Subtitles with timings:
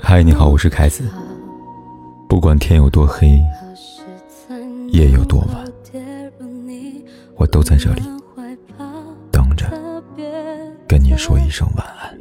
[0.00, 1.02] 嗨，你好，我是凯子。
[2.28, 3.40] 不管天有多黑，
[4.90, 5.64] 夜有多晚，
[7.34, 8.02] 我都在这里
[9.32, 9.66] 等着
[10.86, 12.16] 跟你说一声晚安。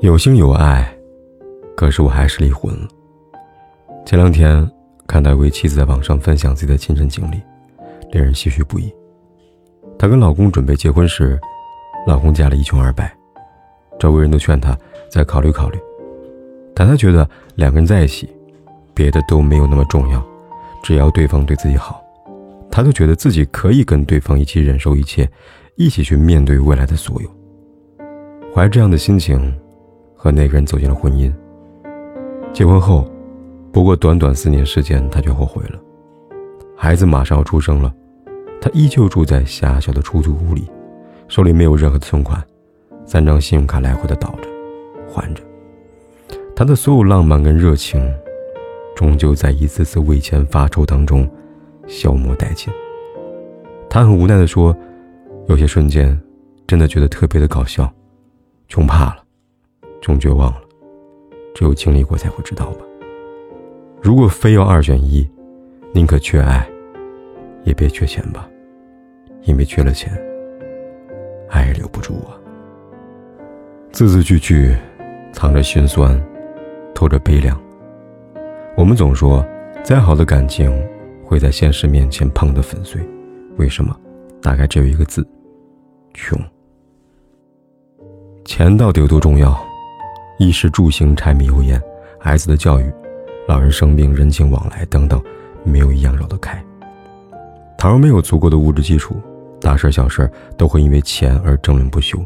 [0.00, 0.92] 有心有爱，
[1.76, 2.88] 可是我还是离婚了。
[4.04, 4.68] 前两天
[5.10, 7.42] 看到一位妻子在网上分享自己的亲身经历，
[8.12, 8.94] 令人唏嘘不已。
[9.98, 11.36] 她跟老公准备结婚时，
[12.06, 13.12] 老公家里一穷二白，
[13.98, 15.80] 周围人都劝她再考虑考虑，
[16.72, 18.30] 但她觉得两个人在一起，
[18.94, 20.24] 别的都没有那么重要，
[20.80, 22.00] 只要对方对自己好，
[22.70, 25.28] 她就觉得自己可以跟对方一起忍受一切，
[25.74, 27.28] 一起去面对未来的所有。
[28.54, 29.52] 怀着这样的心情。
[30.22, 31.32] 和那个人走进了婚姻。
[32.52, 33.09] 结婚后，
[33.72, 35.78] 不过短短四年时间，他却后悔了。
[36.76, 37.94] 孩子马上要出生了，
[38.60, 40.68] 他依旧住在狭小的出租屋里，
[41.28, 42.42] 手里没有任何存款，
[43.06, 44.48] 三张信用卡来回的倒着，
[45.08, 45.42] 还着。
[46.56, 48.12] 他的所有浪漫跟热情，
[48.96, 51.28] 终究在一次次为钱发愁当中
[51.86, 52.72] 消磨殆尽。
[53.88, 54.76] 他很无奈的说
[55.48, 56.20] ：“有些瞬间，
[56.66, 57.90] 真的觉得特别的搞笑，
[58.68, 59.22] 穷怕了。”
[60.02, 60.60] 穷绝望了，
[61.54, 62.84] 只有经历过才会知道吧。
[64.02, 65.28] 如果非要二选一，
[65.92, 66.66] 宁可缺爱，
[67.64, 68.48] 也别缺钱吧，
[69.42, 70.10] 因为缺了钱，
[71.50, 72.32] 爱也留不住啊。
[73.92, 74.74] 字字句句
[75.32, 76.18] 藏着心酸，
[76.94, 77.60] 透着悲凉。
[78.74, 79.46] 我们总说，
[79.82, 80.72] 再好的感情
[81.22, 83.06] 会在现实面前碰的粉碎，
[83.58, 83.94] 为什么？
[84.40, 85.26] 大概只有一个字：
[86.14, 86.40] 穷。
[88.46, 89.54] 钱到底有多重要？
[90.38, 91.78] 衣食住行、柴米油盐、
[92.18, 92.90] 孩子的教育、
[93.50, 95.20] 老人生病、人情往来等等，
[95.64, 96.64] 没有一样绕得开。
[97.76, 99.20] 倘若没有足够的物质基础，
[99.60, 102.16] 大事小事都会因为钱而争论不休。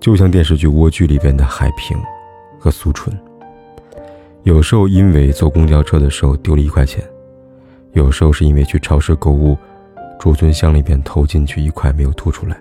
[0.00, 1.94] 就像电视剧《蜗居》里边的海平
[2.58, 3.14] 和苏春，
[4.44, 7.04] 有时候因为坐公交车的时候丢了一块钱，
[7.92, 9.58] 有时候是因为去超市购物，
[10.18, 12.58] 储存箱里边投进去一块没有吐出来，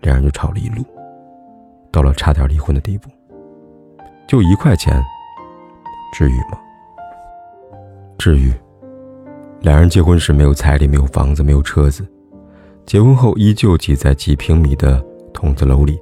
[0.00, 0.84] 两人就吵了一路，
[1.92, 3.08] 到了差点离婚的地步。
[4.26, 5.00] 就一块钱，
[6.12, 6.58] 至于吗？
[8.18, 8.52] 至于。
[9.60, 12.06] 两人结婚时没有彩礼，没有房子，没有车子，
[12.84, 15.98] 结婚后依旧挤在几平米的筒子楼里，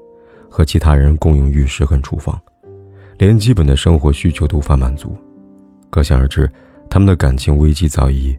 [0.51, 2.41] 和其他人共用浴室和厨房，
[3.19, 5.17] 连基本的生活需求都无法满足。
[5.89, 6.51] 可想而知，
[6.91, 8.37] 他们的感情危机早已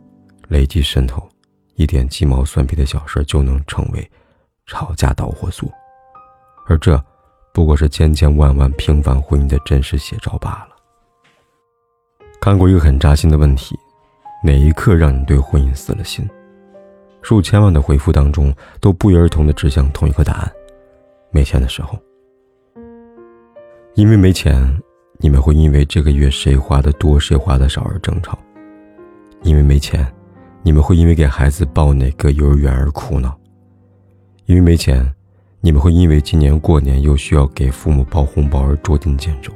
[0.50, 1.28] 累积渗透，
[1.76, 4.12] 一点鸡毛蒜皮的小事就能成为
[4.66, 5.72] 吵架导火索，
[6.68, 7.02] 而这。
[7.54, 10.77] 不过是千千万万平凡婚姻的真实写照罢了。
[12.40, 13.78] 看过一个很扎心的问题：
[14.44, 16.28] 哪一刻让你对婚姻死了心？
[17.22, 20.52] 数千万的回复当中，都不约而同的指向同一个答案：
[21.32, 21.98] 没钱的时候。
[23.96, 24.78] 因为没钱，
[25.18, 28.38] 你们会因为这个月谁花的多，谁花的少而争吵；
[29.42, 30.06] 因为没钱，
[30.64, 33.32] 你们会因为给孩子报哪个幼儿园而苦恼；
[34.46, 35.14] 因为没钱。
[35.60, 39.52] 你们会因为今年过年又需要给父母包红包而捉襟见肘，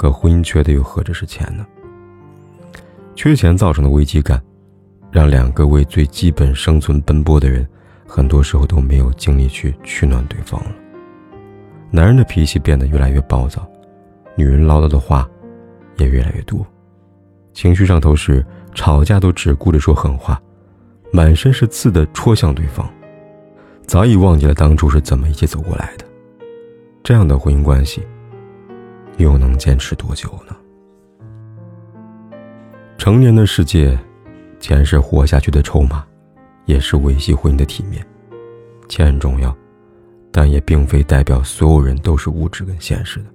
[0.00, 1.66] 可婚姻缺的又何止是钱呢？
[3.14, 4.42] 缺钱造成的危机感，
[5.10, 7.68] 让两个为最基本生存奔波的人，
[8.06, 10.70] 很多时候都没有精力去取暖对方了。
[11.90, 13.70] 男人的脾气变得越来越暴躁，
[14.34, 15.28] 女人唠叨的话
[15.98, 16.66] 也越来越多，
[17.52, 18.42] 情绪上头时
[18.74, 20.40] 吵架都只顾着说狠话，
[21.12, 22.90] 满身是刺的戳向对方。
[23.86, 26.06] 早已忘记了当初是怎么一起走过来的，
[27.02, 28.02] 这样的婚姻关系
[29.22, 30.56] 又能坚持多久呢？
[32.98, 33.98] 成年的世界，
[34.58, 36.04] 钱是活下去的筹码，
[36.66, 38.06] 也是维系婚姻的体面。
[38.88, 39.56] 钱很重要，
[40.30, 43.26] 但也并非代表所有人都是物质跟现实的。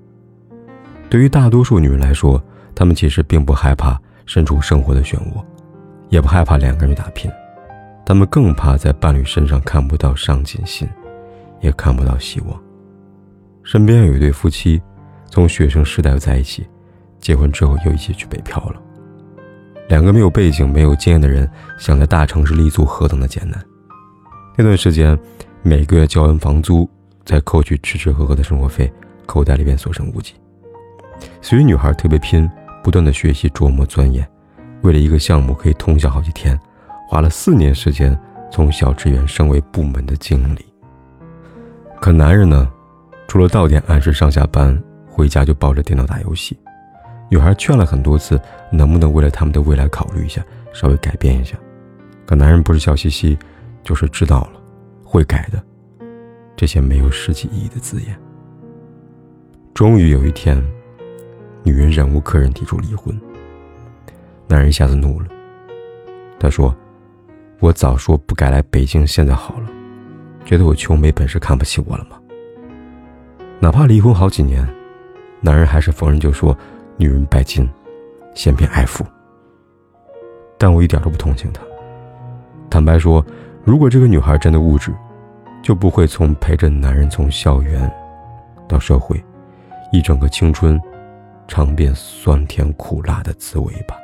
[1.09, 2.43] 对于大多数女人来说，
[2.75, 5.43] 她们其实并不害怕身处生活的漩涡，
[6.09, 7.31] 也不害怕两个人去打拼。
[8.05, 10.87] 她们更怕在伴侣身上看不到上进心，
[11.61, 12.61] 也看不到希望。
[13.63, 14.79] 身边有一对夫妻，
[15.35, 16.65] 从学生时代在一起，
[17.19, 18.81] 结婚之后又一起去北漂了。
[19.89, 21.45] 两个没有背景、没有经验的人，
[21.77, 23.61] 想在大城市立足何等的艰难。
[24.55, 25.19] 那段时间，
[25.61, 26.89] 每个月交完房租，
[27.25, 28.89] 再扣去吃吃喝喝的生活费，
[29.25, 30.35] 口袋里边所剩无几。
[31.41, 32.49] 所以女孩特别拼，
[32.81, 34.25] 不断的学习、琢磨、钻研，
[34.83, 36.57] 为了一个项目可以通宵好几天。
[37.09, 38.17] 花了四年时间，
[38.49, 40.65] 从小职员升为部门的经理。
[41.99, 42.71] 可男人呢，
[43.27, 44.81] 除了到点按时上下班，
[45.15, 46.59] 回家就抱着电脑打游戏。
[47.29, 48.37] 女孩劝了很多次，
[48.69, 51.57] 能不能为了他们的未来考虑一下，稍微改变一下？
[52.25, 53.37] 可男人不是笑嘻嘻，
[53.81, 54.59] 就是知道了，
[55.05, 55.63] 会改的，
[56.57, 58.19] 这些没有实际意义的字眼。
[59.73, 60.61] 终于有一天，
[61.63, 63.17] 女人忍无可忍，提出离婚。
[64.47, 65.27] 男人一下子怒了，
[66.37, 66.75] 他说
[67.61, 69.69] ：“我早说不该来北京，现在好了，
[70.43, 72.19] 觉得我穷没本事，看不起我了吗？”
[73.59, 74.67] 哪怕离婚好几年，
[75.41, 76.57] 男人还是逢人就说
[76.97, 77.69] ：“女人拜金，
[78.33, 79.05] 嫌贫爱富。”
[80.57, 81.61] 但我一点都不同情她。
[82.69, 83.23] 坦白说，
[83.63, 84.93] 如果这个女孩真的物质，
[85.61, 87.91] 就不会从陪着男人从校园
[88.67, 89.23] 到社会，
[89.91, 90.79] 一整个青春，
[91.47, 93.95] 尝遍酸甜苦辣的滋味吧。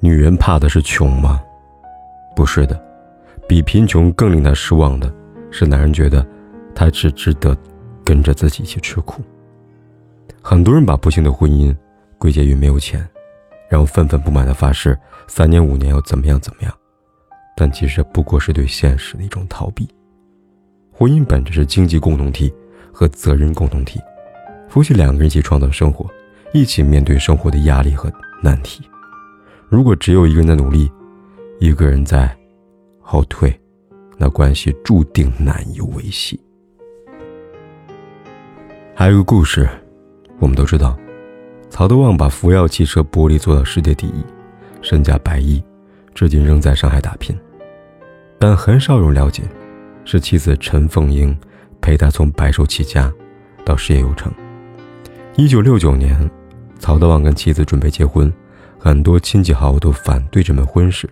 [0.00, 1.42] 女人怕的是穷吗？
[2.36, 2.80] 不是的，
[3.48, 5.12] 比贫穷更令她失望的
[5.50, 6.24] 是，男人觉得
[6.74, 7.56] 她只值得
[8.08, 9.20] 跟着自己一起吃苦。
[10.40, 11.76] 很多人把不幸的婚姻
[12.16, 13.06] 归结于没有钱。
[13.68, 16.72] 然后愤愤不满地发誓，三年五年要怎么样怎么样，
[17.54, 19.86] 但其实不过是对现实的一种逃避。
[20.90, 22.50] 婚姻本质是经济共同体
[22.90, 24.00] 和责任共同体，
[24.70, 26.08] 夫妻两个人一起创造生活，
[26.54, 28.10] 一起面对生活的压力和
[28.42, 28.82] 难题。
[29.68, 30.90] 如果只有一个人在努力，
[31.60, 32.34] 一个人在
[33.02, 33.54] 后退，
[34.16, 36.40] 那关系注定难以维系。
[39.00, 39.68] 还有个故事，
[40.40, 40.98] 我们都知道。
[41.70, 44.24] 曹德旺把福耀汽车玻璃做到世界第一，
[44.82, 45.62] 身价百亿，
[46.16, 47.38] 至今仍在上海打拼。
[48.40, 49.44] 但很少有人了解，
[50.04, 51.38] 是妻子陈凤英
[51.80, 53.08] 陪他从白手起家，
[53.64, 54.32] 到事业有成。
[55.36, 56.28] 一九六九年，
[56.80, 58.32] 曹德旺跟妻子准备结婚，
[58.80, 61.08] 很多亲戚好友都反对这门婚事。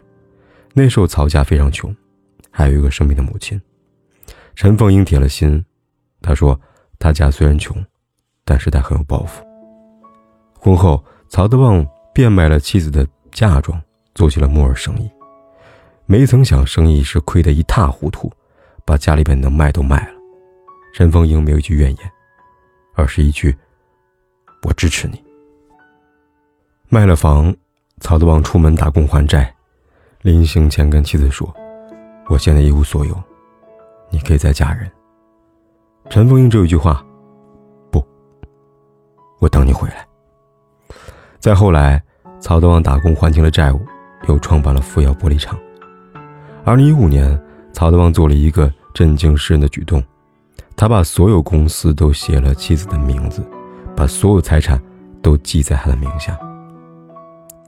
[0.74, 1.94] 那时候曹家非常穷，
[2.50, 3.62] 还有一个生病的母亲。
[4.56, 5.64] 陈凤英铁了心，
[6.20, 6.60] 她说
[6.98, 7.76] ：“他家虽然穷，
[8.44, 9.44] 但是他很有抱负。”
[10.58, 13.80] 婚后，曹德旺变卖了妻子的嫁妆，
[14.14, 15.10] 做起了木耳生意。
[16.06, 18.32] 没曾想，生意是亏得一塌糊涂，
[18.84, 20.14] 把家里边能卖都卖了。
[20.94, 22.12] 陈凤英没有一句怨言，
[22.94, 23.56] 而是一句
[24.62, 25.22] ：“我支持你。”
[26.88, 27.54] 卖了房，
[28.00, 29.54] 曹德旺出门打工还债，
[30.22, 31.52] 临行前跟妻子说
[32.28, 33.22] ：“我现在一无所有，
[34.10, 34.90] 你可以再嫁人。”
[36.08, 37.04] 陈凤英只有一句话
[37.90, 38.04] ：“不，
[39.38, 40.06] 我等你回来。”
[41.38, 42.02] 再后来，
[42.40, 43.80] 曹德旺打工还清了债务，
[44.28, 45.58] 又创办了福耀玻璃厂。
[46.64, 47.38] 二零一五年，
[47.72, 50.02] 曹德旺做了一个震惊世人的举动，
[50.74, 53.44] 他把所有公司都写了妻子的名字，
[53.94, 54.80] 把所有财产
[55.20, 56.38] 都记在他的名下。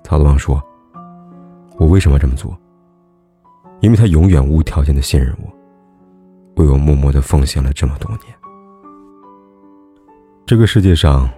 [0.03, 0.63] 曹德旺说
[1.77, 2.57] ：“我为什么这么做？
[3.81, 5.48] 因为他永远无条件的信任我，
[6.59, 8.37] 为我默默的奉献了这么多年。
[10.47, 11.29] 这个世界上。”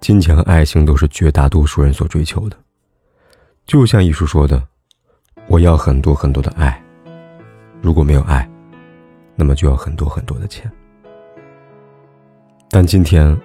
[0.00, 2.56] 金钱和爱情都是绝大多数人所追求的，
[3.66, 4.62] 就像艺术说的
[5.48, 6.80] ：“我要很多很多的爱，
[7.82, 8.48] 如果没有爱，
[9.34, 10.70] 那么就要很多很多的钱。”
[12.70, 13.36] 但今天，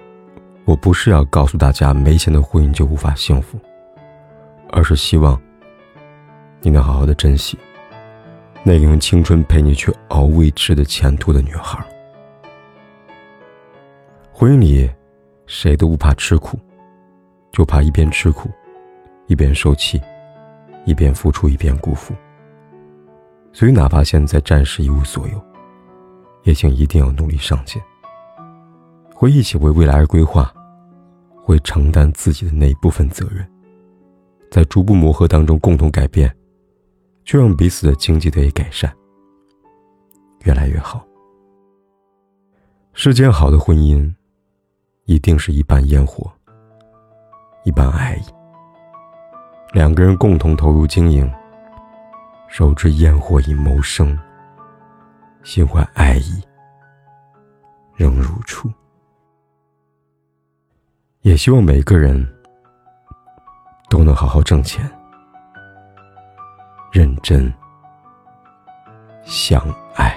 [0.64, 3.58] 我不是要告诉大家没钱的婚姻就无法幸福，
[4.70, 5.40] 而是希望
[6.60, 7.58] 你能好好的珍惜
[8.64, 11.84] 那个用青春陪你去熬未知的前途的女孩。
[14.32, 14.90] 婚姻里。
[15.46, 16.58] 谁都不怕吃苦，
[17.52, 18.50] 就怕一边吃苦，
[19.26, 20.00] 一边受气，
[20.86, 22.14] 一边付出一边辜负。
[23.52, 25.44] 所以，哪怕现在暂时一无所有，
[26.44, 27.80] 也请一定要努力上进。
[29.14, 30.50] 会一起为未来而规划，
[31.44, 33.46] 会承担自己的那一部分责任，
[34.50, 36.34] 在逐步磨合当中共同改变，
[37.24, 38.94] 却让彼此的经济得以改善，
[40.44, 41.04] 越来越好。
[42.92, 44.14] 世间好的婚姻。
[45.06, 46.32] 一定是一半烟火，
[47.62, 48.24] 一半爱意。
[49.74, 51.30] 两个人共同投入经营，
[52.48, 54.18] 手执烟火以谋生，
[55.42, 56.42] 心怀爱意，
[57.94, 58.72] 仍如初。
[61.20, 62.26] 也希望每个人
[63.90, 64.90] 都能好好挣钱，
[66.94, 67.52] 认真
[69.24, 69.60] 相
[69.96, 70.16] 爱。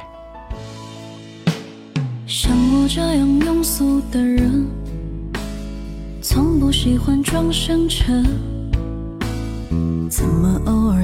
[2.28, 4.68] 像我这样庸俗的人，
[6.22, 8.24] 从不喜欢装深沉。
[10.08, 10.97] 怎么偶尔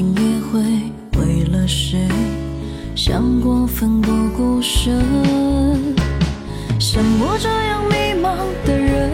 [0.00, 0.60] 也会
[1.18, 2.08] 为了谁？
[2.96, 4.92] 想过奋不顾身，
[6.78, 8.26] 像我这样迷茫
[8.66, 9.10] 的人，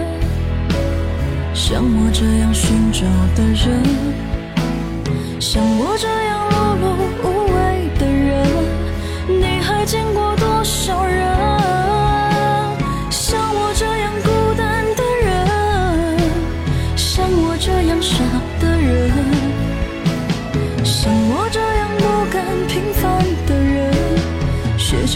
[1.54, 3.02] 像我这样寻找
[3.36, 3.82] 的人，
[5.38, 6.25] 像我这样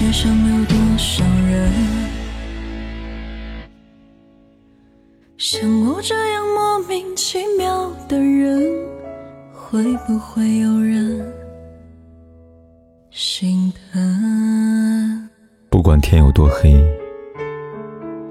[0.02, 1.70] 世上有多少人？
[5.36, 8.62] 像我这样莫名其妙的人，
[9.52, 11.22] 会不会有人
[13.10, 15.28] 心疼？
[15.68, 16.70] 不管天有多黑，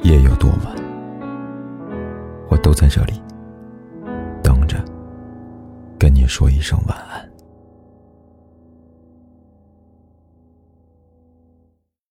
[0.02, 0.76] 夜有多晚，
[2.50, 3.14] 我都在这里
[4.42, 4.84] 等着，
[6.00, 7.09] 跟你说一声晚安。